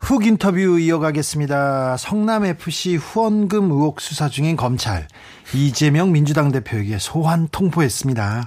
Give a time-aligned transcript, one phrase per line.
[0.00, 1.96] 훅 인터뷰 이어가겠습니다.
[1.96, 5.06] 성남FC 후원금 의혹 수사 중인 검찰
[5.54, 8.46] 이재명 민주당 대표에게 소환 통보했습니다.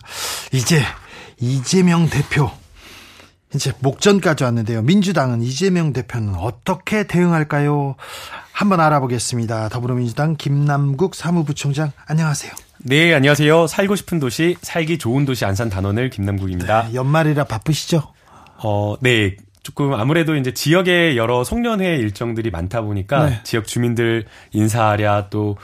[0.51, 0.81] 이제
[1.39, 2.49] 이재명 대표
[3.53, 4.81] 이제 목전까지 왔는데요.
[4.81, 7.95] 민주당은 이재명 대표는 어떻게 대응할까요?
[8.51, 9.69] 한번 알아보겠습니다.
[9.69, 12.51] 더불어민주당 김남국 사무부총장 안녕하세요.
[12.79, 13.67] 네, 안녕하세요.
[13.67, 16.87] 살고 싶은 도시, 살기 좋은 도시 안산 단원을 김남국입니다.
[16.87, 18.11] 네, 연말이라 바쁘시죠?
[18.57, 19.37] 어, 네.
[19.63, 23.39] 조금 아무래도 이제 지역에 여러 송년회 일정들이 많다 보니까 네.
[23.43, 25.55] 지역 주민들 인사하랴 또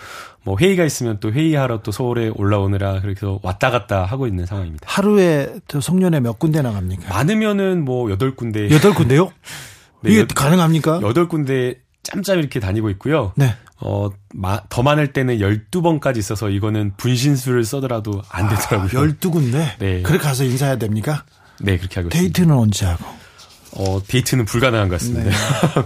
[0.43, 4.85] 뭐 회의가 있으면 또 회의하러 또 서울에 올라오느라 그렇게 왔다 갔다 하고 있는 상황입니다.
[4.89, 7.13] 하루에 저 송년회 몇 군데 나갑니까?
[7.13, 8.69] 많으면은 뭐 여덟 군데.
[8.71, 9.31] 여덟 군데요?
[10.01, 11.01] 네, 이게 여, 가능합니까?
[11.03, 13.33] 여덟 군데 짬짬 이렇게 다니고 있고요.
[13.35, 13.53] 네.
[13.81, 19.01] 어, 마, 더 많을 때는 12번까지 있어서 이거는 분신술을 써더라도 안 아, 되더라고요.
[19.01, 19.77] 아, 12군데?
[19.77, 20.01] 네.
[20.01, 21.25] 그렇게 가서 인사해야 됩니까?
[21.59, 22.55] 네, 그렇게 하고 데이트는 있습니다.
[22.55, 23.05] 언제 하고?
[23.73, 25.29] 어, 데이트는 불가능한 것 같습니다.
[25.29, 25.31] 네.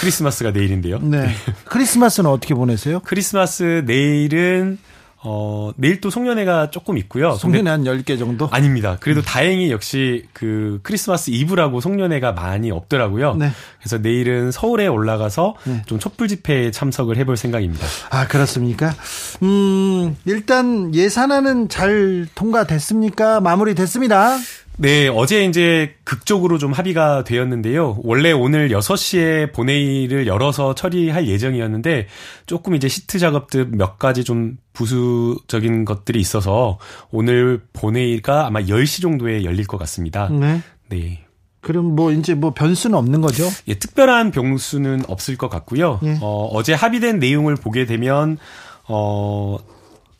[0.00, 0.98] 크리스마스가 내일인데요.
[1.00, 1.34] 네.
[1.64, 3.00] 크리스마스는 어떻게 보내세요?
[3.04, 4.78] 크리스마스 내일은
[5.20, 7.34] 어, 내일 또 송년회가 조금 있고요.
[7.34, 8.48] 송년회 한 10개 정도?
[8.52, 8.98] 아닙니다.
[9.00, 9.22] 그래도 음.
[9.24, 13.34] 다행히 역시 그 크리스마스 이브라고 송년회가 많이 없더라고요.
[13.34, 13.50] 네.
[13.80, 15.82] 그래서 내일은 서울에 올라가서 네.
[15.86, 17.84] 좀 촛불 집회에 참석을 해볼 생각입니다.
[18.10, 18.94] 아, 그렇습니까?
[19.42, 23.40] 음, 일단 예산안은 잘 통과됐습니까?
[23.40, 24.36] 마무리 됐습니다.
[24.80, 27.98] 네, 어제 이제 극적으로 좀 합의가 되었는데요.
[28.04, 32.06] 원래 오늘 6시에 본회의를 열어서 처리할 예정이었는데
[32.46, 36.78] 조금 이제 시트 작업들 몇 가지 좀 부수적인 것들이 있어서
[37.10, 40.28] 오늘 본회의가 아마 10시 정도에 열릴 것 같습니다.
[40.28, 40.62] 네.
[40.88, 41.24] 네.
[41.60, 43.48] 그럼 뭐 이제 뭐 변수는 없는 거죠?
[43.66, 45.98] 예, 특별한 변수는 없을 것 같고요.
[46.04, 46.18] 예.
[46.20, 48.38] 어, 어제 합의된 내용을 보게 되면
[48.86, 49.58] 어,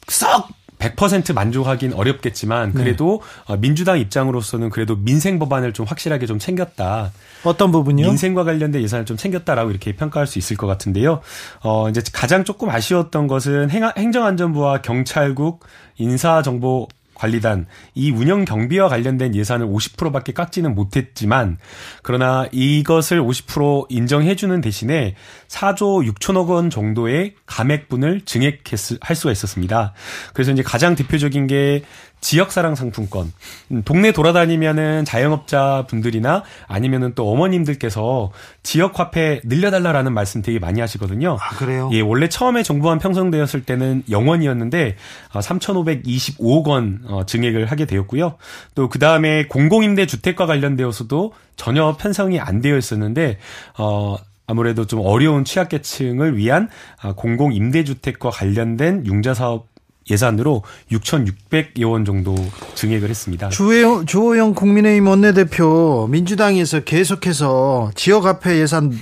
[0.09, 0.49] 썩
[0.98, 2.82] 100% 만족하긴 어렵겠지만 네.
[2.82, 3.56] 그래도 네.
[3.56, 7.12] 민주당 입장으로서는 그래도 민생 법안을 좀 확실하게 좀 챙겼다.
[7.44, 8.06] 어떤 부분이요?
[8.09, 11.20] 민생과 관련된 예산을 좀 챙겼다라고 이렇게 평가할 수 있을 것 같은데요.
[11.62, 15.64] 어 이제 가장 조금 아쉬웠던 것은 행정안전부와 경찰국
[15.98, 16.88] 인사정보
[17.19, 21.59] 관리단 이 운영 경비와 관련된 예산을 50%밖에 깎지는 못했지만
[22.03, 25.17] 그러나 이것을 50% 인정해주는 대신에
[25.49, 29.93] 4조 6천억 원 정도의 감액분을 증액할 수가 있었습니다.
[30.33, 31.83] 그래서 이제 가장 대표적인 게
[32.21, 33.33] 지역사랑 상품권.
[33.71, 41.39] 음, 동네 돌아다니면은 자영업자 분들이나 아니면은 또 어머님들께서 지역 화폐 늘려달라라는 말씀 되게 많이 하시거든요.
[41.41, 41.89] 아, 그래요?
[41.93, 44.95] 예, 원래 처음에 정부안 편성되었을 때는 0원이었는데
[45.33, 48.34] 3,525억 어, 원 어, 증액을 하게 되었고요.
[48.75, 53.39] 또 그 다음에 공공임대 주택과 관련되어서도 전혀 편성이 안 되어 있었는데
[53.78, 56.69] 어 아무래도 좀 어려운 취약계층을 위한
[57.01, 59.69] 아, 공공 임대주택과 관련된 융자 사업
[60.11, 62.35] 예산으로 6,600여 원 정도
[62.75, 63.49] 증액을 했습니다.
[63.49, 68.93] 주호영, 주호영 국민의힘 원내대표 민주당에서 계속해서 지역 화폐 예산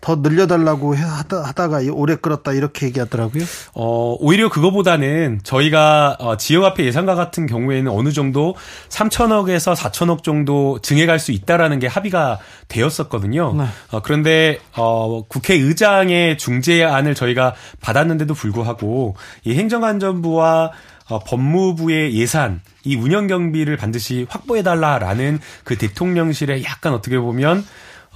[0.00, 3.44] 더 늘려달라고 하다, 가 오래 끌었다 이렇게 얘기하더라고요.
[3.74, 8.54] 어, 오히려 그거보다는 저희가 어, 지역화폐 예산과 같은 경우에는 어느 정도
[8.88, 13.54] 3천억에서 4천억 정도 증액할 수 있다라는 게 합의가 되었었거든요.
[13.54, 13.64] 네.
[13.90, 20.72] 어, 그런데 어, 국회의장의 중재안을 저희가 받았는데도 불구하고 이 행정안전부와
[21.08, 27.64] 어, 법무부의 예산, 이 운영 경비를 반드시 확보해달라라는 그 대통령실의 약간 어떻게 보면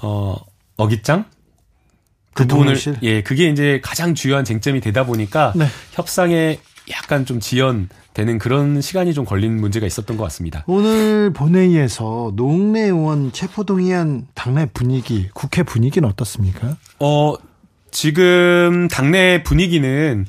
[0.02, 0.34] 어
[0.76, 1.26] 어깃장
[2.34, 5.66] 그 부분을 예 그게 이제 가장 중요한 쟁점이 되다 보니까 네.
[5.92, 6.58] 협상에
[6.90, 10.64] 약간 좀 지연되는 그런 시간이 좀 걸린 문제가 있었던 것 같습니다.
[10.66, 16.76] 오늘 본회의에서 노웅래 의원 체포동의안 당내 분위기, 국회 분위기는 어떻습니까?
[16.98, 17.34] 어
[17.90, 20.24] 지금 당내 분위기는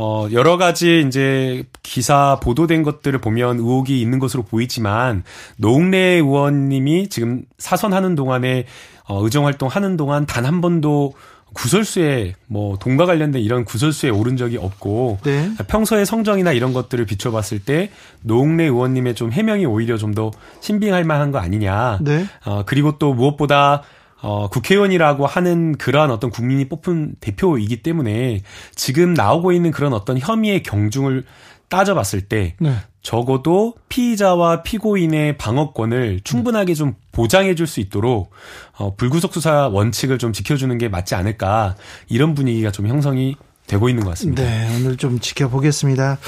[0.00, 5.24] 어, 여러 가지 이제 기사 보도된 것들을 보면 의혹이 있는 것으로 보이지만
[5.56, 8.66] 노웅래 의원님이 지금 사선하는 동안에
[9.08, 11.14] 어, 의정 활동 하는 동안 단 한 번도
[11.54, 15.50] 구설수에 뭐 돈과 관련된 이런 구설수에 오른 적이 없고 네.
[15.66, 17.90] 평소의 성정이나 이런 것들을 비춰봤을 때
[18.22, 20.30] 노웅래 의원님의 좀 해명이 오히려 좀 더
[20.60, 21.98] 신빙할 만한 거 아니냐.
[22.00, 22.26] 네.
[22.44, 23.82] 어, 그리고 또 무엇보다
[24.20, 28.42] 어, 국회의원이라고 하는 그러한 어떤 국민이 뽑은 대표이기 때문에
[28.74, 31.24] 지금 나오고 있는 그런 어떤 혐의의 경중을
[31.68, 32.74] 따져봤을 때 네.
[33.02, 38.30] 적어도 피의자와 피고인의 방어권을 충분하게 좀 보장해 줄 수 있도록
[38.76, 41.76] 어, 불구속 수사 원칙을 좀 지켜주는 게 맞지 않을까
[42.08, 43.36] 이런 분위기가 좀 형성이
[43.66, 44.42] 되고 있는 것 같습니다.
[44.42, 46.18] 네, 오늘 좀 지켜보겠습니다.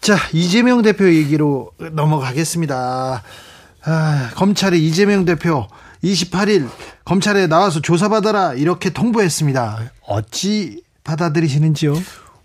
[0.00, 3.22] 자, 이재명 대표 얘기로 넘어가겠습니다.
[3.84, 5.66] 아, 검찰이 이재명 대표
[6.02, 6.68] 28일
[7.04, 9.92] 검찰에 나와서 조사받아라 이렇게 통보했습니다.
[10.06, 11.94] 어찌 받아들이시는지요?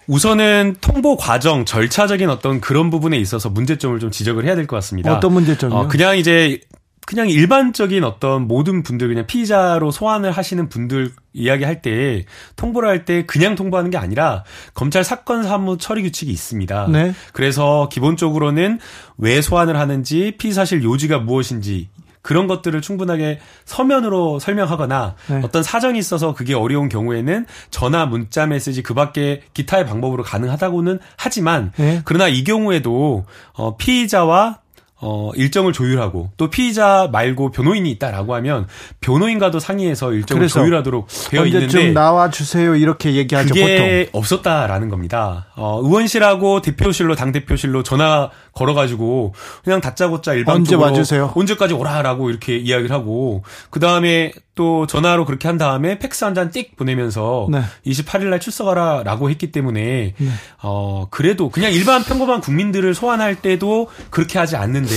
[0.07, 5.15] 우선은 통보 과정 절차적인 어떤 그런 부분에 있어서 문제점을 좀 지적을 해야 될 것 같습니다.
[5.15, 5.77] 어떤 문제점이요?
[5.77, 6.59] 어, 그냥 이제
[7.07, 12.25] 그냥 일반적인 어떤 모든 분들 그냥 피의자로 소환을 하시는 분들 이야기할 때
[12.55, 14.43] 통보를 할 때 그냥 통보하는 게 아니라
[14.73, 16.87] 검찰 사건 사무 처리 규칙이 있습니다.
[16.91, 17.13] 네.
[17.33, 18.79] 그래서 기본적으로는
[19.19, 21.89] 왜 소환을 하는지 피의 사실 요지가 무엇인지
[22.25, 25.41] 그런 것들을 충분하게 서면으로 설명하거나 네.
[25.43, 31.71] 어떤 사정이 있어서 그게 어려운 경우에는 전화, 문자, 메시지 그 밖에 기타의 방법으로 가능하다고는 하지만
[31.77, 32.01] 네.
[32.03, 34.57] 그러나 이 경우에도 어 피의자와
[35.01, 38.65] 어, 일정을 조율하고 또 피의자 말고 변호인이 있다라고 하면
[39.01, 44.19] 변호인과도 상의해서 일정을 조율하도록 되어 있는데 나와 주세요 이렇게 얘기하죠 그게 보통.
[44.19, 45.47] 없었다라는 겁니다.
[45.55, 52.57] 어, 의원실하고 대표실로 당 대표실로 전화 걸어가지고 그냥 다짜고짜 일방적으로 언제 와주세요 언제까지 오라라고 이렇게
[52.57, 57.61] 이야기를 하고 그 다음에 또 전화로 그렇게 한 다음에 팩스 한 잔 띡 보내면서 네.
[57.85, 60.29] 28일 날 출석하라라고 했기 때문에 네.
[60.63, 64.93] 어 그래도 그냥 일반 평범한 국민들을 소환할 때도 그렇게 하지 않는데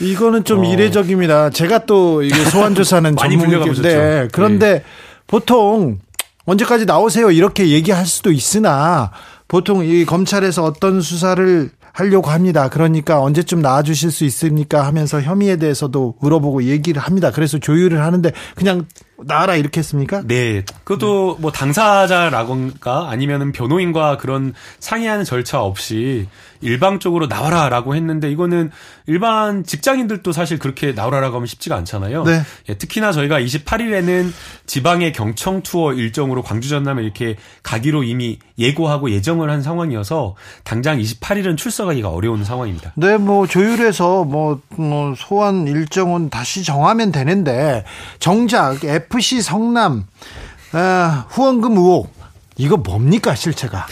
[0.00, 0.64] 이거는 좀 어.
[0.64, 1.50] 이례적입니다.
[1.50, 4.84] 제가 또 이게 소환 조사는 전문인데 그런데 네.
[5.26, 5.98] 보통
[6.46, 9.10] 언제까지 나오세요 이렇게 얘기할 수도 있으나
[9.46, 12.68] 보통 이 검찰에서 어떤 수사를 하려고 합니다.
[12.68, 17.30] 그러니까 언제쯤 나와주실 수 있습니까 하면서 혐의에 대해서도 물어보고 얘기를 합니다.
[17.30, 18.86] 그래서 조율을 하는데 그냥
[19.18, 20.22] 나라 이렇게 했습니까?
[20.26, 20.64] 네.
[20.84, 21.42] 그것도 네.
[21.42, 26.26] 뭐 당사자라건가 아니면은 변호인과 그런 상의하는 절차 없이
[26.64, 28.70] 일방적으로 나와라라고 했는데 이거는
[29.06, 32.24] 일반 직장인들도 사실 그렇게 나오라라고 하면 쉽지가 않잖아요.
[32.24, 32.40] 네.
[32.70, 34.32] 예, 특히나 저희가 28일에는
[34.66, 41.58] 지방의 경청 투어 일정으로 광주 전남에 이렇게 가기로 이미 예고하고 예정을 한 상황이어서 당장 28일은
[41.58, 42.92] 출석하기가 어려운 상황입니다.
[42.96, 47.84] 네, 뭐 조율해서 뭐, 뭐 소환 일정은 다시 정하면 되는데
[48.20, 50.06] 정작 FC 성남
[50.72, 52.12] 아, 후원금 의혹
[52.56, 53.86] 이거 뭡니까 실체가?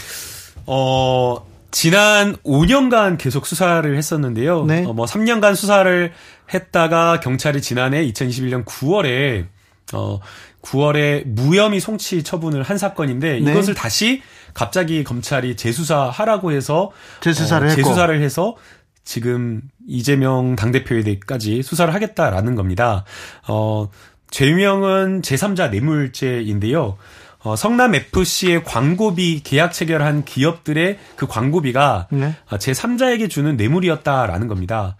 [0.65, 4.65] 어 지난 5년간 계속 수사를 했었는데요.
[4.65, 4.85] 네.
[4.85, 6.13] 어, 뭐 3년간 수사를
[6.53, 9.47] 했다가 경찰이 지난해 2021년 9월에
[9.93, 10.19] 어
[10.61, 13.51] 9월에 무혐의 송치 처분을 한 사건인데 네.
[13.51, 14.21] 이것을 다시
[14.53, 18.55] 갑자기 검찰이 재수사하라고 해서 재수사를, 어, 재수사를 해서
[19.03, 23.03] 지금 이재명 당대표에 대해까지 수사를 하겠다라는 겁니다.
[23.47, 23.89] 어,
[24.33, 26.97] 죄명은 제3자 뇌물죄인데요.
[27.43, 32.33] 어, 성남 FC의 광고비 계약 체결한 기업들의 그 광고비가 네.
[32.49, 34.97] 어, 제 3자에게 주는 뇌물이었다라는 겁니다.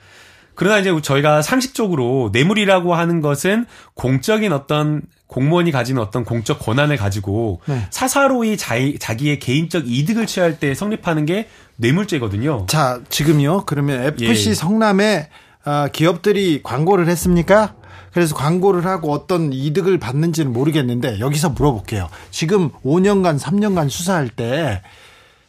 [0.54, 3.66] 그러나 이제 저희가 상식적으로 뇌물이라고 하는 것은
[3.96, 7.88] 공적인 어떤 공무원이 가지는 어떤 공적 권한을 가지고 네.
[7.90, 11.48] 사사로이 자기, 자기의 개인적 이득을 취할 때 성립하는 게
[11.78, 12.68] 뇌물죄거든요.
[12.70, 13.64] 자, 지금요.
[13.66, 14.54] 그러면 FC 예.
[14.54, 15.30] 성남에
[15.66, 17.74] 아, 기업들이 광고를 했습니까?
[18.14, 22.10] 그래서 광고를 하고 어떤 이득을 받는지는 모르겠는데 여기서 물어볼게요.
[22.30, 24.82] 지금 5년간 3년간 수사할 때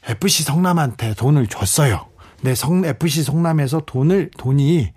[0.07, 2.07] FC 성남한테 돈을 줬어요.
[2.41, 4.93] 네, 성 FC 성남에서 돈을 돈이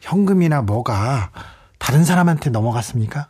[0.00, 1.30] 현금이나 뭐가
[1.78, 3.28] 다른 사람한테 넘어갔습니까?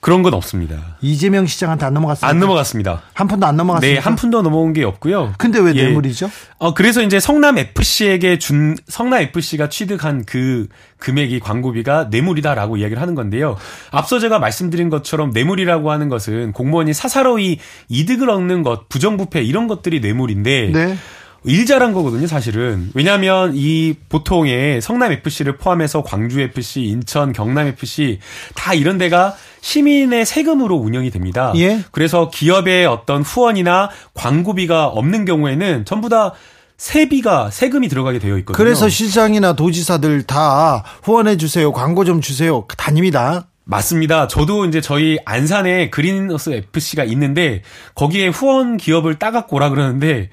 [0.00, 0.96] 그런 건 없습니다.
[1.00, 2.28] 이재명 시장한테 안 넘어갔습니다.
[2.28, 3.02] 안 넘어갔습니다.
[3.14, 4.00] 한 푼도 안 넘어갔습니다.
[4.00, 5.34] 네, 한 푼도 넘어온 게 없고요.
[5.38, 5.84] 근데 왜 예.
[5.84, 6.30] 뇌물이죠?
[6.58, 10.68] 어 그래서 이제 성남 FC에게 준 성남 FC가 취득한 그
[10.98, 13.56] 금액이 광고비가 뇌물이다라고 이야기를 하는 건데요.
[13.90, 17.58] 앞서 제가 말씀드린 것처럼 뇌물이라고 하는 것은 공무원이 사사로이
[17.88, 20.96] 이득을 얻는 것, 부정부패 이런 것들이 뇌물인데 네.
[21.44, 22.90] 일 잘한 거거든요, 사실은.
[22.94, 28.18] 왜냐하면 이 보통의 성남 FC를 포함해서 광주 FC, 인천, 경남 FC
[28.54, 31.52] 다 이런 데가 시민의 세금으로 운영이 됩니다.
[31.56, 31.82] 예.
[31.92, 36.32] 그래서 기업의 어떤 후원이나 광고비가 없는 경우에는 전부 다
[36.76, 38.56] 세비가 세금이 들어가게 되어 있거든요.
[38.56, 41.72] 그래서 시장이나 도지사들 다 후원해 주세요.
[41.72, 42.66] 광고 좀 주세요.
[42.76, 43.46] 다닙니다.
[43.64, 44.26] 맞습니다.
[44.26, 47.62] 저도 이제 저희 안산에 그린너스 FC가 있는데
[47.94, 50.30] 거기에 후원 기업을 따갖고 오라 그러는데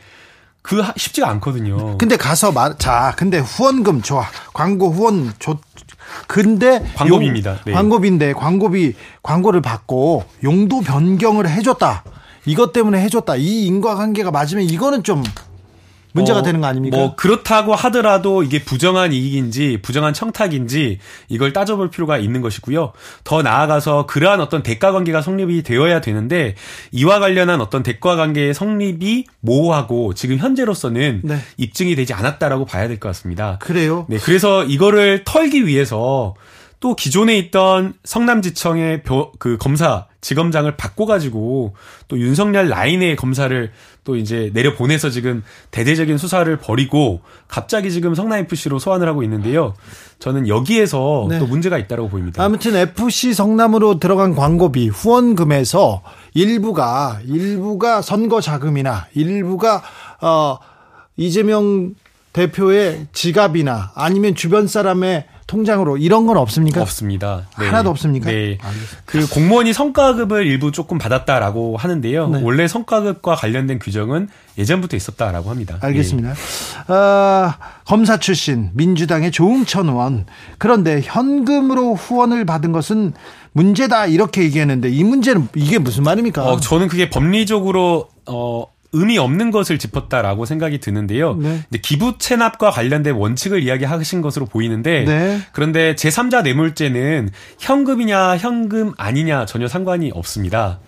[0.68, 1.98] 그 쉽지가 않거든요.
[1.98, 4.26] 근데 가서 말, 자, 근데 후원금 좋아.
[4.54, 5.58] 광고 후원 좋.
[6.28, 7.60] 근데 광고비입니다.
[7.66, 7.72] 네.
[7.72, 8.94] 광고비인데 광고비
[9.24, 12.04] 광고를 받고 용도 변경을 해줬다.
[12.46, 13.38] 이것 때문에 해줬다.
[13.38, 15.24] 이 인과관계가 맞으면 이거는 좀
[16.18, 16.98] 문제가 어, 되는 거 아닙니까?
[16.98, 22.92] 뭐 그렇다고 하더라도 이게 부정한 이익인지 부정한 청탁인지 이걸 따져볼 필요가 있는 것이고요.
[23.24, 26.56] 더 나아가서 그러한 어떤 대가 관계가 성립이 되어야 되는데
[26.92, 31.38] 이와 관련한 어떤 대가 관계의 성립이 모호하고 지금 현재로서는 네.
[31.58, 33.58] 입증이 되지 않았다라고 봐야 될 것 같습니다.
[33.60, 34.06] 그래요?
[34.10, 36.34] 네, 그래서 이거를 털기 위해서
[36.80, 39.04] 또 기존에 있던 성남지청의
[39.40, 41.74] 그 검사 지검장을 바꿔가지고
[42.08, 43.72] 또 윤석열 라인의 검사를
[44.04, 49.74] 또 이제 내려 보내서 지금 대대적인 수사를 벌이고 갑자기 지금 성남 FC로 소환을 하고 있는데요.
[50.20, 51.40] 저는 여기에서 네.
[51.40, 52.44] 또 문제가 있다고 보입니다.
[52.44, 56.04] 아무튼 FC 성남으로 들어간 광고비 후원금에서
[56.34, 59.82] 일부가 일부가 선거 자금이나 일부가
[60.22, 60.58] 어
[61.16, 61.96] 이재명
[62.34, 66.82] 대표의 지갑이나 아니면 주변 사람의 통장으로 이런 건 없습니까?
[66.82, 67.48] 없습니다.
[67.58, 67.66] 네.
[67.66, 68.30] 하나도 없습니까?
[68.30, 68.58] 네.
[68.62, 69.02] 알겠습니다.
[69.06, 72.28] 그 공무원이 성과급을 일부 조금 받았다라고 하는데요.
[72.28, 72.42] 네.
[72.44, 74.28] 원래 성과급과 관련된 규정은
[74.58, 75.78] 예전부터 있었다라고 합니다.
[75.82, 76.34] 알겠습니다.
[76.34, 76.94] 네.
[76.94, 77.54] 어,
[77.86, 80.26] 검사 출신 민주당의 조응천 의원
[80.58, 83.14] 그런데 현금으로 후원을 받은 것은
[83.54, 86.44] 문제다 이렇게 얘기했는데 이 문제는 이게 무슨 말입니까?
[86.46, 91.36] 어, 저는 그게 법리적으로 어 의미 없는 것을 짚었다라고 생각이 드는데요.
[91.36, 91.62] 네.
[91.82, 95.40] 기부 체납과 관련된 원칙을 이야기하신 것으로 보이는데 네.
[95.52, 97.30] 그런데 제3자 뇌물죄는
[97.60, 100.80] 현금이냐 현금 아니냐 전혀 상관이 없습니다.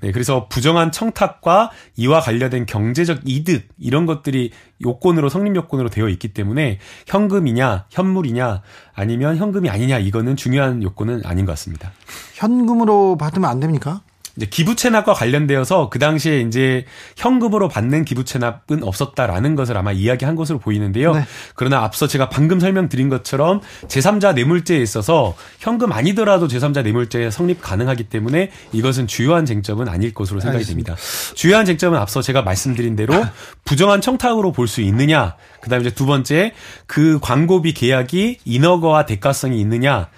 [0.00, 4.52] 네, 그래서 부정한 청탁과 이와 관련된 경제적 이득 이런 것들이
[4.84, 8.62] 요건으로 성립 요건으로 되어 있기 때문에 현금이냐 현물이냐
[8.94, 11.90] 아니면 현금이 아니냐 이거는 중요한 요건은 아닌 것 같습니다.
[12.34, 14.02] 현금으로 받으면 안 됩니까?
[14.38, 16.84] 이제 기부 체납과 관련되어서 그 당시에 이제
[17.16, 21.12] 현금으로 받는 기부 체납은 없었다라는 것을 아마 이야기한 것으로 보이는데요.
[21.14, 21.24] 네.
[21.56, 28.04] 그러나 앞서 제가 방금 설명드린 것처럼 제3자 뇌물죄에 있어서 현금 아니더라도 제3자 뇌물죄 성립 가능하기
[28.04, 30.64] 때문에 이것은 주요한 쟁점은 아닐 것으로 생각이.
[30.64, 30.94] 됩니다.
[31.34, 33.14] 주요한 쟁점은 앞서 제가 말씀드린 대로
[33.64, 36.52] 부정한 청탁으로 볼 수 있느냐, 그다음에 이제 두 번째
[36.86, 40.08] 그 광고비 계약이 인허가와 대가성이 있느냐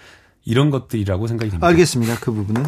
[0.45, 1.67] 이런 것들이라고 생각이 됩니다.
[1.69, 2.17] 알겠습니다.
[2.21, 2.67] 그 부분은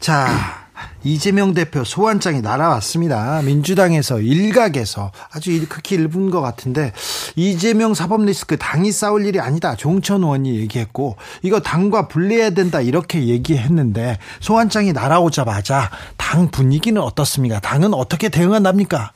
[0.00, 0.63] 자.
[1.04, 3.42] 이재명 대표 소환장이 날아왔습니다.
[3.42, 6.92] 민주당에서 일각에서 아주 극히 일분 것 같은데
[7.36, 9.76] 이재명 사법 리스크 당이 싸울 일이 아니다.
[9.76, 17.60] 종천 의원이 얘기했고 이거 당과 분리해야 된다 이렇게 얘기했는데 소환장이 날아오자마자 당 분위기는 어떻습니까?
[17.60, 19.12] 당은 어떻게 대응한답니까?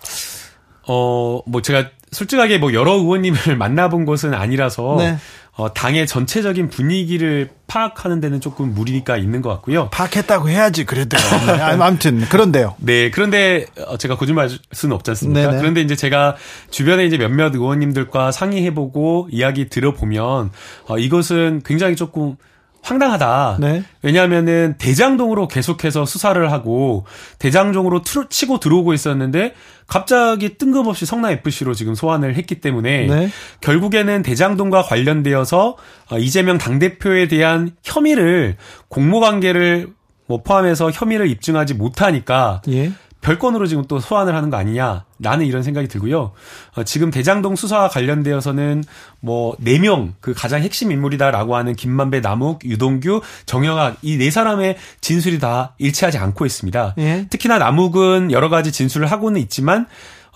[0.89, 5.17] 어, 뭐 제가 솔직하게 뭐 여러 의원님을 만나본 것은 아니라서 네.
[5.59, 9.88] 어, 당의 전체적인 분위기를 파악하는 데는 조금 무리가 있는 것 같고요.
[9.91, 11.17] 파악했다고 해야지 그래도.
[11.47, 12.77] 네, 아무튼 그런데요.
[12.79, 15.49] 네, 그런데 어, 제가 거짓말 할 수는 없지 않습니까?
[15.49, 15.59] 네네.
[15.59, 16.37] 그런데 이제 제가
[16.71, 20.53] 주변에 이제 몇몇 의원님들과 상의해보고 이야기 들어보면
[20.87, 22.37] 어, 이것은 굉장히 조금
[22.83, 23.59] 황당하다.
[23.61, 23.83] 네.
[24.03, 27.05] 왜냐하면은 대장동으로 계속해서 수사를 하고
[27.39, 29.55] 대장동으로 치고 들어오고 있었는데
[29.87, 33.31] 갑자기 뜬금없이 성남 FC로 지금 소환을 했기 때문에 네.
[33.61, 35.77] 결국에는 대장동과 관련되어서
[36.11, 38.57] 어, 이재명 당 대표에 대한 혐의를
[38.89, 39.89] 공모 관계를
[40.27, 42.93] 뭐 포함해서 혐의를 입증하지 못하니까 예.
[43.29, 46.33] 별건으로 지금 또 소환을 하는 거 아니냐라는 이런 생각이 들고요.
[46.77, 48.85] 어, 지금 대장동 수사와 관련되어서는
[49.21, 54.77] 뭐 네 명 그 가장 핵심 인물이다라고 하는 김만배, 남욱, 유동규, 정영학 이 네 사람의
[55.01, 56.95] 진술이 다 일치하지 않고 있습니다.
[56.99, 57.27] 예.
[57.29, 59.87] 특히나 남욱은 여러 가지 진술을 하고는 있지만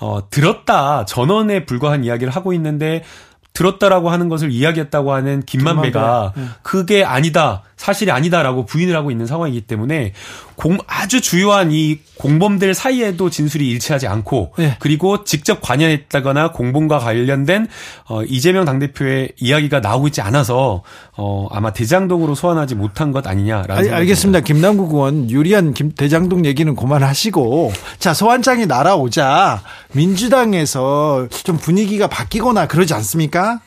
[0.01, 3.05] 어 들었다 전원에 불과한 이야기를 하고 있는데
[3.55, 6.41] 들었다라고 하는 것을 이야기했다고 하는 김만배가 김만배.
[6.41, 6.47] 네.
[6.63, 7.63] 그게 아니다.
[7.83, 10.13] 사실이 아니다라고 부인을 하고 있는 상황이기 때문에
[10.55, 14.77] 공 아주 주요한 이 공범들 사이에도 진술이 일치하지 않고 네.
[14.79, 17.67] 그리고 직접 관여했다거나 공범과 관련된
[18.09, 20.85] 어, 이재명 당대표의 이야기가 나오고 있지 않아서
[21.17, 24.41] 어, 아마 대장동으로 소환하지 못한 것 아니냐라는 알, 알겠습니다.
[24.41, 29.61] 김남국 의원 유리한 김 대장동 얘기는 그만하시고 자 소환장이 날아오자
[29.93, 33.59] 민주당에서 좀 분위기가 바뀌거나 그러지 않습니까?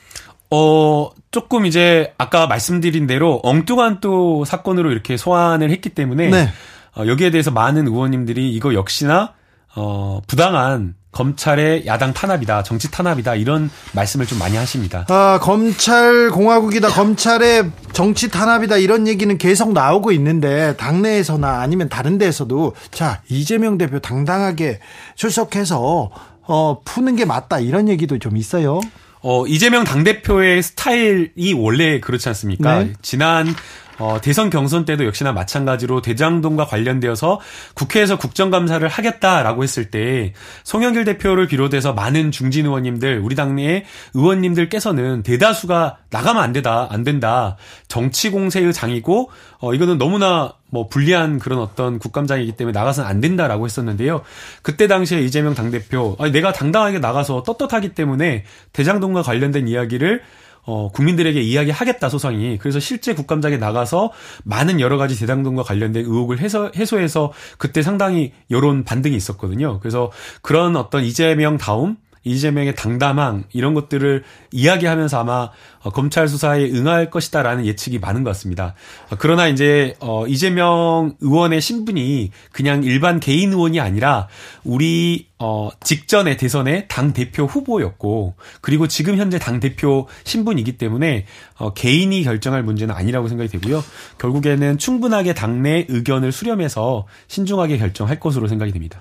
[0.56, 6.48] 어, 조금 이제 아까 말씀드린 대로 엉뚱한 또 사건으로 이렇게 소환을 했기 때문에 네.
[6.96, 9.34] 어, 여기에 대해서 많은 의원님들이 이거 역시나
[9.74, 15.06] 어, 부당한 검찰의 야당 탄압이다, 정치 탄압이다 이런 말씀을 좀 많이 하십니다.
[15.08, 22.74] 아, 검찰 공화국이다, 검찰의 정치 탄압이다 이런 얘기는 계속 나오고 있는데 당내에서나 아니면 다른 데에서도
[22.90, 24.80] 자 이재명 대표 당당하게
[25.16, 26.10] 출석해서
[26.48, 28.80] 어, 푸는 게 맞다 이런 얘기도 좀 있어요.
[29.28, 32.84] 어, 이재명 당대표의 스타일이 원래 그렇지 않습니까?
[32.84, 32.92] 네.
[33.02, 33.52] 지난
[33.98, 37.40] 어, 대선 경선 때도 역시나 마찬가지로 대장동과 관련되어서
[37.74, 40.34] 국회에서 국정감사를 하겠다라고 했을 때
[40.64, 43.84] 송영길 대표를 비롯해서 많은 중진 의원님들, 우리 당내
[44.14, 47.56] 의원님들께서는 대다수가 나가면 안 되다, 안 된다.
[47.88, 53.64] 정치 공세의 장이고, 어, 이거는 너무나 뭐 불리한 그런 어떤 국감장이기 때문에 나가서는 안 된다라고
[53.64, 54.22] 했었는데요.
[54.62, 60.22] 그때 당시에 이재명 당대표, 아니, 내가 당당하게 나가서 떳떳하기 때문에 대장동과 관련된 이야기를
[60.66, 62.58] 어, 국민들에게 이야기하겠다 소상이.
[62.58, 64.12] 그래서 실제 국감장에 나가서
[64.44, 69.78] 많은 여러 가지 대장동과 관련된 의혹을 해소, 해소해서 그때 상당히 여론 반등이 있었거든요.
[69.80, 70.10] 그래서
[70.42, 71.96] 그런 어떤 이재명 다움
[72.26, 75.50] 이재명의 당담함 이런 것들을 이야기하면서 아마
[75.82, 78.74] 어, 검찰 수사에 응할 것이다라는 예측이 많은 것 같습니다.
[79.10, 84.26] 어, 그러나 이제 어 이재명 의원의 신분이 그냥 일반 개인 의원이 아니라
[84.64, 91.26] 우리 어 직전의 대선의 당 대표 후보였고 그리고 지금 현재 당 대표 신분이기 때문에
[91.58, 93.84] 어 개인이 결정할 문제는 아니라고 생각이 되고요.
[94.18, 98.98] 결국에는 충분하게 당내 의견을 수렴해서 신중하게 결정할 것으로 생각이 됩니다.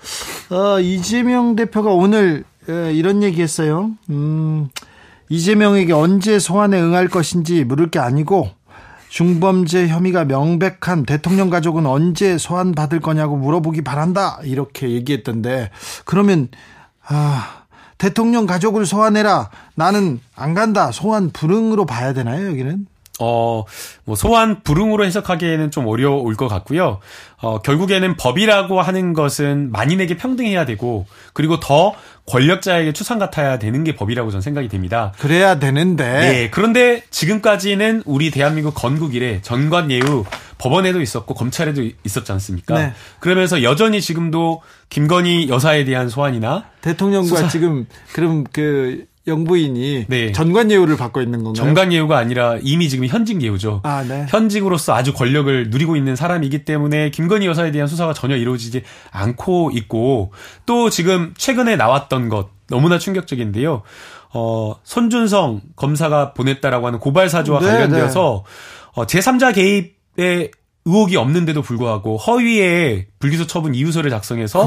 [0.52, 3.92] 어 이재명 대표가 오늘 예, 이런 얘기했어요.
[4.10, 4.70] 음,
[5.30, 8.50] 이재명에게 언제 소환에 응할 것인지 물을 게 아니고
[9.10, 15.72] 중범죄 혐의가 명백한 대통령 가족은 언제 소환 받을 거냐고 물어보기 바란다 이렇게 얘기했던데
[16.04, 16.50] 그러면
[17.08, 17.64] 아
[17.98, 22.88] 대통령 가족을 소환해라 나는 안 간다 소환 불응으로 봐야 되나요 여기는?
[23.20, 23.64] 어,
[24.04, 27.00] 뭐 소환 불응으로 해석하기에는 좀 어려울 것 같고요.
[27.42, 31.94] 어, 결국에는 법이라고 하는 것은 만인에게 평등해야 되고, 그리고 더
[32.28, 35.14] 권력자에게 추상 같아야 되는 게 법이라고 저는 생각이 됩니다.
[35.20, 36.04] 그래야 되는데.
[36.04, 36.50] 네.
[36.50, 40.26] 그런데 지금까지는 우리 대한민국 건국 이래 전관 예우
[40.58, 42.80] 법원에도 있었고 검찰에도 있었지 않습니까?
[42.80, 42.94] 네.
[43.20, 47.48] 그러면서 여전히 지금도 김건희 여사에 대한 소환이나 대통령과 수사...
[47.48, 50.32] 지금 그럼 그 영부인이 네.
[50.32, 51.54] 전관 예우를 받고 있는 건가요?
[51.54, 53.82] 전관 예우가 아니라 이미 지금 현직 예우죠.
[53.84, 54.26] 아, 네.
[54.30, 60.32] 현직으로서 아주 권력을 누리고 있는 사람이기 때문에 김건희 여사에 대한 수사가 전혀 이루어지지 않고 있고
[60.66, 63.84] 또 지금 최근에 나왔던 것 너무나 충격적인데요.
[64.34, 69.02] 어, 손준성 검사가 보냈다라고 하는 고발 사주와 네, 관련되어서 네.
[69.02, 70.52] 어, 제3자 개입에
[70.86, 74.62] 의혹이 없는데도 불구하고 허위의 불기소 처분 이유서를 작성해서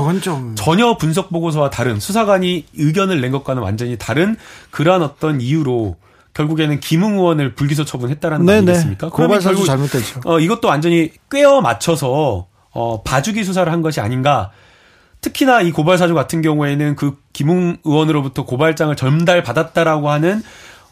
[0.56, 4.36] 전혀 분석 보고서와 다른 수사관이 의견을 낸 것과는 완전히 다른
[4.70, 5.96] 그러한 어떤 이유로
[6.34, 9.10] 결국에는 김웅 의원을 불기소 처분했다라는 거 아니겠습니까?
[9.10, 10.20] 그러면 결국 잘못됐죠.
[10.24, 14.50] 어, 이것도 완전히 꿰어 맞춰서 어, 봐주기 수사를 한 것이 아닌가.
[15.20, 20.42] 특히나 이 고발 사주 같은 경우에는 그 김웅 의원으로부터 고발장을 전달 받았다라고 하는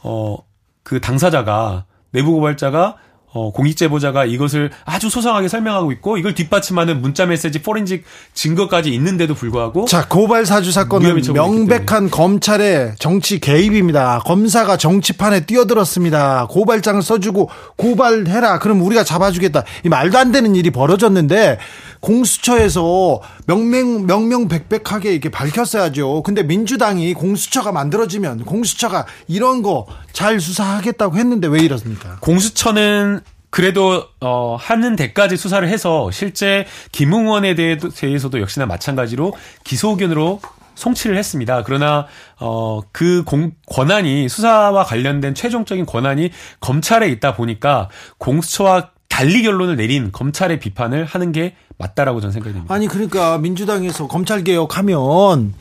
[0.02, 0.36] 어,
[0.82, 2.96] 그 당사자가 내부 고발자가
[3.36, 9.34] 어, 공익 제보자가 이것을 아주 소상하게 설명하고 있고 이걸 뒷받침하는 문자 메시지 포렌식 증거까지 있는데도
[9.34, 14.20] 불구하고 자 고발 사주 사건은 명백한 검찰의 정치 개입입니다.
[14.24, 16.46] 검사가 정치판에 뛰어들었습니다.
[16.48, 18.58] 고발장을 써주고 고발해라.
[18.58, 19.64] 그럼 우리가 잡아주겠다.
[19.84, 21.58] 이 말도 안 되는 일이 벌어졌는데
[22.00, 26.22] 공수처에서 명명 명명백백하게 이렇게 밝혔어야죠.
[26.22, 32.16] 근데 민주당이 공수처가 만들어지면 공수처가 이런 거 잘 수사하겠다고 했는데 왜 이렇습니까?
[32.20, 33.20] 공수처는
[33.56, 39.32] 그래도 어 하는 데까지 수사를 해서 실제 김웅원에 대해서도 역시나 마찬가지로
[39.64, 40.42] 기소 의견으로
[40.74, 41.62] 송치를 했습니다.
[41.64, 42.06] 그러나
[42.38, 43.24] 어그
[43.66, 47.88] 권한이 수사와 관련된 최종적인 권한이 검찰에 있다 보니까
[48.18, 52.74] 공수처와 달리 결론을 내린 검찰의 비판을 하는 게 맞다라고 저는 생각이 됩니다.
[52.74, 55.54] 아니 그러니까 민주당에서 검찰 개혁하면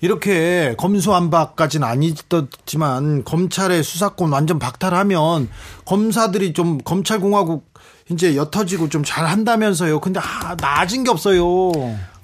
[0.00, 5.48] 이렇게 검수안박까지는 아니었지만 검찰의 수사권 완전 박탈하면
[5.84, 7.72] 검사들이 좀 검찰공화국
[8.10, 10.00] 이제 옅어지고 좀 잘한다면서요.
[10.00, 11.72] 근데 아, 나아진 게 없어요.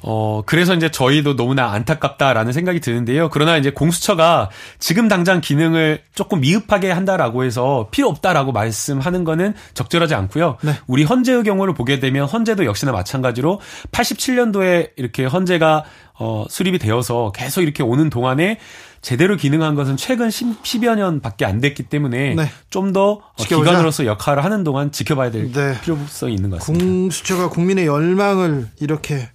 [0.04, 3.30] 어, 그래서 이제 저희도 너무나 안타깝다라는 생각이 드는데요.
[3.30, 10.14] 그러나 이제 공수처가 지금 당장 기능을 조금 미흡하게 한다라고 해서 필요 없다라고 말씀하는 거는 적절하지
[10.14, 10.58] 않고요.
[10.62, 10.72] 네.
[10.86, 13.60] 우리 헌재의 경우를 보게 되면 헌재도 역시나 마찬가지로
[13.92, 15.84] 87년도에 이렇게 헌재가
[16.22, 18.58] 어, 수립이 되어서 계속 이렇게 오는 동안에
[19.00, 22.48] 제대로 기능한 것은 최근 10, 10여 년밖에 안 됐기 때문에 네.
[22.70, 25.80] 좀더 어, 기관으로서 역할을 하는 동안 지켜봐야 될 네.
[25.80, 26.84] 필요성이 있는 것 같습니다.
[26.84, 29.28] 공수처가 국민의 열망을 이렇게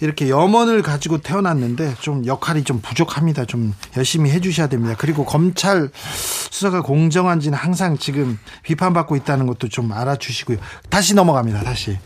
[0.00, 3.46] 이렇게 염원을 가지고 태어났는데 좀 역할이 좀 부족합니다.
[3.46, 4.94] 좀 열심히 해주셔야 됩니다.
[4.98, 10.58] 그리고 검찰 수사가 공정한지는 항상 지금 비판받고 있다는 것도 좀 알아주시고요.
[10.90, 11.62] 다시 넘어갑니다.
[11.62, 11.98] 다시.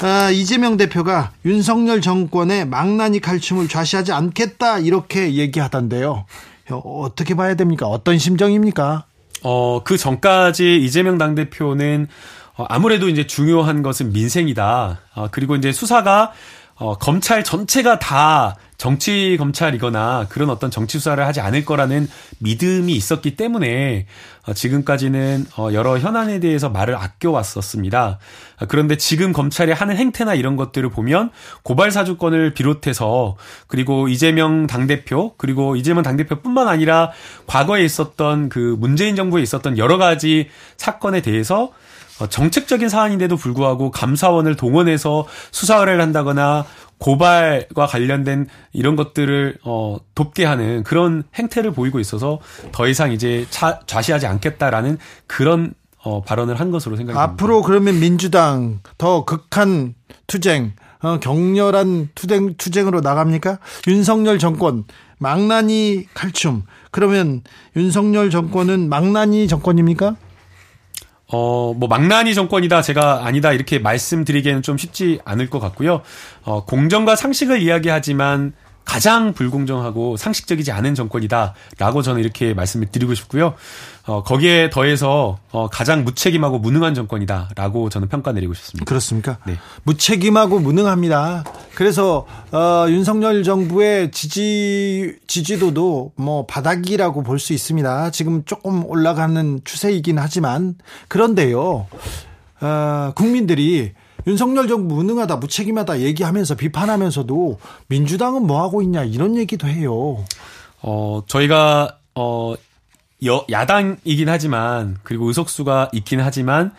[0.00, 6.26] 아, 이재명 대표가 윤석열 정권의 망나니 칼춤을 좌시하지 않겠다 이렇게 얘기하던데요.
[6.70, 7.86] 어떻게 봐야 됩니까?
[7.86, 9.04] 어떤 심정입니까?
[9.42, 12.08] 어, 그 전까지 이재명 당대표는
[12.56, 15.00] 어, 아무래도 이제 중요한 것은 민생이다.
[15.14, 16.32] 어, 그리고 이제 수사가
[16.74, 23.36] 어, 검찰 전체가 다 정치 검찰이거나 그런 어떤 정치 수사를 하지 않을 거라는 믿음이 있었기
[23.36, 24.06] 때문에
[24.46, 28.18] 어, 지금까지는 어, 여러 현안에 대해서 말을 아껴왔었습니다.
[28.68, 31.28] 그런데 지금 검찰이 하는 행태나 이런 것들을 보면
[31.62, 37.10] 고발 사주권을 비롯해서 그리고 이재명 당대표 그리고 이재명 당대표뿐만 아니라
[37.46, 41.70] 과거에 있었던 그 문재인 정부에 있었던 여러 가지 사건에 대해서
[42.20, 46.66] 어, 정책적인 사안인데도 불구하고 감사원을 동원해서 수사를 한다거나
[47.00, 52.38] 고발과 관련된 이런 것들을 어 돕게 하는 그런 행태를 보이고 있어서
[52.72, 57.32] 더 이상 이제 차, 좌시하지 않겠다라는 그런 어 발언을 한 것으로 생각이 듭니다.
[57.32, 59.94] 앞으로 그러면 민주당 더 극한
[60.26, 63.58] 투쟁, 어 격렬한 투쟁 투쟁으로 나갑니까?
[63.88, 64.84] 윤석열 정권
[65.18, 66.64] 망나니 칼춤.
[66.90, 67.42] 그러면
[67.76, 70.16] 윤석열 정권은 망나니 정권입니까?
[71.32, 76.02] 어, 뭐, 망나니 정권이다, 제가 아니다, 이렇게 말씀드리기에는 좀 쉽지 않을 것 같고요.
[76.42, 78.52] 어, 공정과 상식을 이야기하지만
[78.90, 83.54] 가장 불공정하고 상식적이지 않은 정권이다라고 저는 이렇게 말씀을 드리고 싶고요.
[84.04, 88.84] 어, 거기에 더해서 어, 가장 무책임하고 무능한 정권이다라고 저는 평가 내리고 싶습니다.
[88.86, 89.38] 그렇습니까?
[89.46, 89.58] 네.
[89.84, 91.44] 무책임하고 무능합니다.
[91.76, 98.10] 그래서 어, 윤석열 정부의 지지 지지도도 뭐 바닥이라고 볼 수 있습니다.
[98.10, 100.74] 지금 조금 올라가는 추세이긴 하지만
[101.06, 101.86] 그런데요.
[102.60, 103.92] 어, 국민들이
[104.26, 110.24] 윤석열 정부 무능하다, 무책임하다 얘기하면서 비판하면서도 민주당은 뭐 하고 있냐 이런 얘기도 해요.
[110.82, 112.54] 어, 저희가 어
[113.26, 116.72] 여, 야당이긴 하지만 그리고 의석수가 있긴 하지만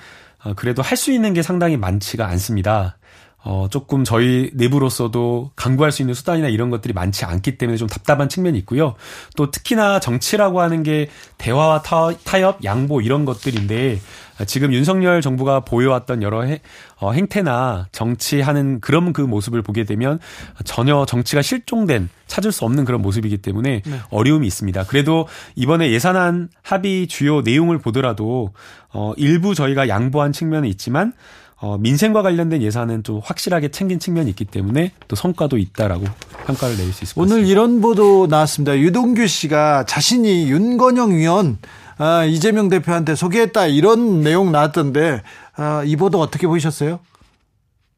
[0.43, 2.97] 어, 그래도 할 수 있는 게 상당히 많지가 않습니다.
[3.43, 8.29] 어, 조금 저희 내부로서도 강구할 수 있는 수단이나 이런 것들이 많지 않기 때문에 좀 답답한
[8.29, 8.93] 측면이 있고요.
[9.35, 13.99] 또 특히나 정치라고 하는 게 대화와 타, 타협, 양보 이런 것들인데
[14.45, 16.61] 지금 윤석열 정부가 보여왔던 여러 해,
[16.99, 20.19] 어, 행태나 정치하는 그런 그 모습을 보게 되면
[20.63, 23.99] 전혀 정치가 실종된 찾을 수 없는 그런 모습이기 때문에 네.
[24.09, 24.85] 어려움이 있습니다.
[24.85, 28.51] 그래도 이번에 예산안 합의 주요 내용을 보더라도
[28.93, 31.13] 어, 일부 저희가 양보한 측면은 있지만
[31.61, 36.05] 어, 민생과 관련된 예산은 좀 확실하게 챙긴 측면이 있기 때문에 또 성과도 있다라고
[36.47, 37.21] 평가를 내릴 수 있습니다.
[37.21, 38.77] 오늘 이런 보도 나왔습니다.
[38.79, 41.59] 유동규 씨가 자신이 윤건영 위원
[42.01, 45.21] 아, 이재명 대표한테 소개했다 이런 내용 나왔던데
[45.55, 46.99] 아, 이 보도 어떻게 보셨어요?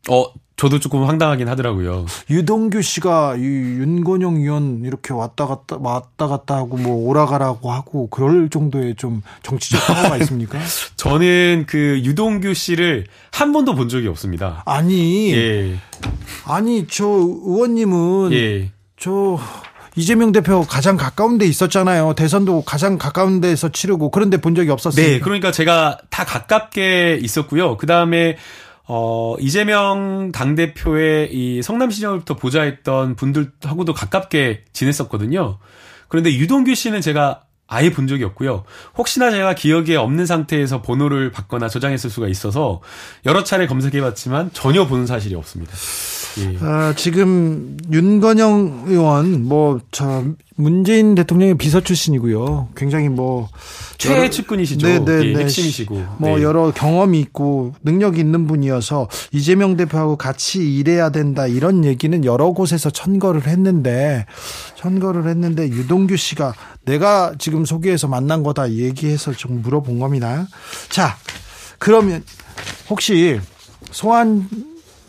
[0.10, 0.26] 어,
[0.58, 2.06] 저도 조금 황당하긴 하더라고요.
[2.30, 8.50] 유동규 씨가 이 윤건영 의원 이렇게 왔다 갔다 왔다 갔다 하고 뭐 오라가라고 하고 그럴
[8.50, 10.60] 정도의 좀 정치적 파워가 있습니까?
[10.98, 14.64] 저는 그 유동규 씨를 한 번도 본 적이 없습니다.
[14.66, 15.78] 아니, 예.
[16.46, 18.72] 아니 저 의원님은 예.
[18.98, 19.40] 저
[19.96, 22.14] 이재명 대표 가장 가까운 데 있었잖아요.
[22.16, 25.06] 대선도 가장 가까운 데서 치르고 그런데 본 적이 없었어요.
[25.06, 27.78] 네, 그러니까 제가 다 가깝게 있었고요.
[27.78, 28.38] 그 다음에
[28.86, 35.60] 어, 이재명 당대표의 이 성남시장을부터 보좌했던 분들하고도 가깝게 지냈었거든요.
[36.10, 38.66] 그런데 유동규 씨는 제가 아예 본 적이 없고요.
[38.98, 42.82] 혹시나 제가 기억에 없는 상태에서 번호를 받거나 저장했을 수가 있어서
[43.26, 45.74] 여러 차례 검색해봤지만 전혀 보는 사실이 없습니다.
[46.40, 46.58] 예.
[46.62, 52.70] 아, 지금 윤건영 의원 뭐저 문재인 대통령의 비서 출신이고요.
[52.76, 53.50] 굉장히 뭐
[53.98, 54.88] 최애 측근이시죠.
[54.88, 55.44] 네, 네, 예, 네.
[55.44, 56.44] 핵심이시고 뭐 네.
[56.44, 62.90] 여러 경험이 있고 능력이 있는 분이어서 이재명 대표하고 같이 일해야 된다 이런 얘기는 여러 곳에서
[62.90, 64.26] 천거를 했는데
[64.76, 66.54] 천거를 했는데 유동규 씨가
[66.86, 70.48] 내가 지금 소개해서 만난 거다 얘기해서 좀 물어본 겁니다.
[70.90, 71.18] 자,
[71.80, 72.24] 그러면
[72.90, 73.40] 혹시
[73.92, 74.48] 소환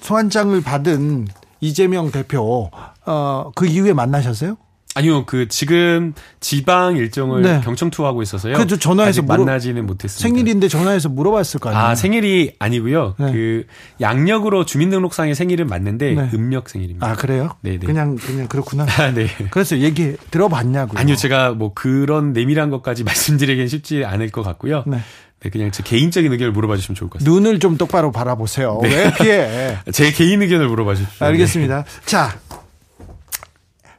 [0.05, 1.29] 소환장을 받은
[1.61, 2.71] 이재명 대표
[3.07, 4.59] 어, 그 이후에 만나셨어요?
[4.97, 7.61] 아니요, 그 지금 지방 일정을 네.
[7.65, 8.55] 경청 투하고 있어서요.
[8.55, 10.23] 그래도 전화해서 물어, 만나지는 못했습니다.
[10.23, 11.85] 생일인데 전화해서 물어봤을 거 아니에요.
[11.85, 13.17] 아 생일이 아니고요.
[13.19, 13.33] 네.
[13.33, 13.67] 그
[14.01, 16.31] 양력으로 주민등록상의 생일은 맞는데 네.
[16.35, 17.09] 음력 생일입니다.
[17.09, 17.57] 아 그래요?
[17.63, 17.87] 네, 네.
[17.87, 18.87] 그냥 그냥 그렇구나.
[18.99, 19.27] 아, 네.
[19.51, 21.01] 그래서 얘기 들어봤냐고요.
[21.01, 24.85] 아니요, 제가 뭐 그런 내밀한 것까지 말씀드리기는 쉽지 않을 것 같고요.
[25.45, 25.51] 네.
[25.51, 27.31] 네, 그냥 제 개인적인 의견을 물어봐 주시면 좋을 것 같습니다.
[27.31, 28.81] 눈을 좀 똑바로 바라보세요.
[28.83, 28.89] 네.
[28.89, 29.79] 왜 피해?
[29.93, 31.27] 제 개인 의견을 물어봐 주십시오.
[31.27, 31.85] 알겠습니다.
[31.85, 32.07] 네.
[32.07, 32.39] 자,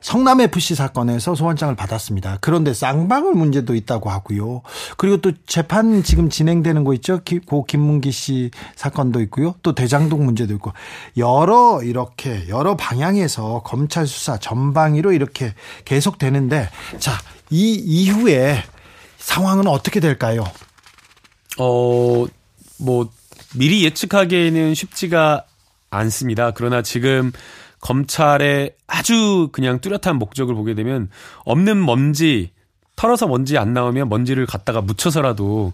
[0.02, 2.38] 성남 FC 사건에서 소환장을 받았습니다.
[2.42, 4.62] 그런데 쌍방울 문제도 있다고 하고요.
[4.98, 7.22] 그리고 또 재판 지금 진행되는 거 있죠.
[7.46, 9.56] 고 김문기 씨 사건도 있고요.
[9.62, 10.74] 또 대장동 문제도 있고
[11.18, 15.54] 여러 이렇게 여러 방향에서 검찰 수사 전방위로 이렇게
[15.86, 17.14] 계속 되는데 자,
[17.50, 18.64] 이 이후에
[19.18, 20.44] 상황은 어떻게 될까요?
[21.60, 22.26] 어,
[22.78, 23.10] 뭐
[23.56, 25.46] 미리 예측하기에는 쉽지가
[25.90, 26.52] 않습니다.
[26.52, 27.32] 그러나 지금
[27.80, 31.10] 검찰의 아주 그냥 뚜렷한 목적을 보게 되면
[31.46, 32.52] 없는 먼지
[32.96, 35.74] 털어서 먼지 안 나오면 먼지를 갖다가 묻혀서라도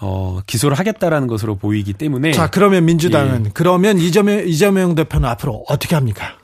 [0.00, 3.50] 어, 기소를 하겠다라는 것으로 보이기 때문에 자 그러면 민주당은 예.
[3.54, 6.36] 그러면 이재명 이재명 대표는 앞으로 어떻게 합니까?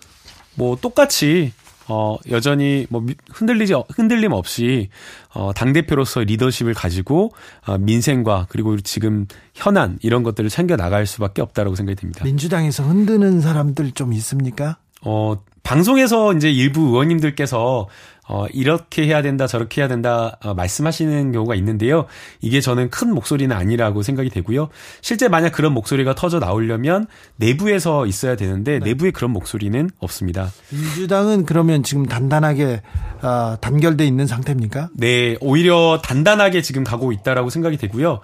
[0.55, 1.53] 뭐 똑같이
[1.91, 4.89] 어, 여전히 뭐 흔들리지, 흔들림 없이
[5.35, 7.33] 어, 당 대표로서 리더십을 가지고
[7.67, 12.25] 어, 민생과 그리고 지금 현안 이런 것들을 챙겨 나갈 수밖에 없다라고 생각이 듭니다.
[12.25, 14.79] 민주당에서 흔드는 사람들 좀 있습니까?
[15.03, 17.89] 어, 방송에서 이제 일부 의원님들께서
[18.33, 22.07] 어, 이렇게 해야 된다, 저렇게 해야 된다, 어, 말씀하시는 경우가 있는데요.
[22.41, 24.69] 이게 저는 큰 목소리는 아니라고 생각이 되고요.
[25.01, 28.91] 실제 만약 그런 목소리가 터져 나오려면 내부에서 있어야 되는데 네.
[28.91, 30.53] 내부에 그런 목소리는 없습니다.
[30.71, 32.83] 민주당은 그러면 지금 단단하게
[33.23, 34.91] 어, 단결돼 있는 상태입니까?
[34.95, 38.21] 네, 오히려 단단하게 지금 가고 있다라고 생각이 되고요.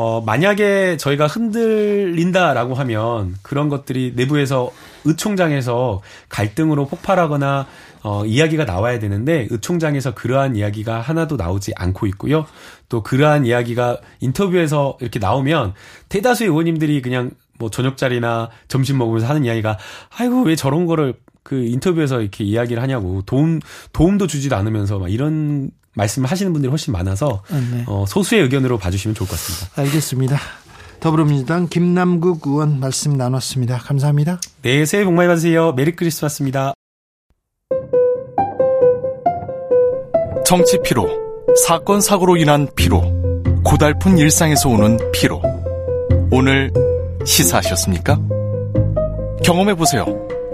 [0.00, 4.70] 어, 만약에 저희가 흔들린다라고 하면 그런 것들이 내부에서
[5.04, 7.66] 의총장에서 갈등으로 폭발하거나
[8.04, 12.46] 어, 이야기가 나와야 되는데 의총장에서 그러한 이야기가 하나도 나오지 않고 있고요.
[12.88, 15.74] 또 그러한 이야기가 인터뷰에서 이렇게 나오면
[16.10, 19.78] 대다수의 의원님들이 그냥 뭐 저녁 자리나 점심 먹으면서 하는 이야기가
[20.16, 21.14] 아이고 왜 저런 거를
[21.48, 23.60] 그 인터뷰에서 이렇게 이야기를 하냐고 도움
[23.94, 27.84] 도움도 주지도 않으면서 막 이런 말씀을 하시는 분들이 훨씬 많아서 아, 네.
[27.86, 29.80] 어, 소수의 의견으로 봐주시면 좋을 것 같습니다.
[29.80, 30.38] 알겠습니다.
[31.00, 33.78] 더불어민주당 김남국 의원 말씀 나눴습니다.
[33.78, 34.42] 감사합니다.
[34.60, 35.72] 네, 새해 복 많이 받으세요.
[35.72, 36.74] 메리 크리스마스입니다.
[40.44, 41.08] 정치 피로,
[41.64, 43.00] 사건 사고로 인한 피로,
[43.64, 45.40] 고달픈 일상에서 오는 피로.
[46.30, 46.70] 오늘
[47.24, 48.20] 시사하셨습니까?
[49.42, 50.27] 경험해 보세요.